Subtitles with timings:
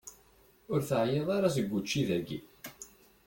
[0.71, 2.39] Ur teεyiḍ ara seg učči dayi?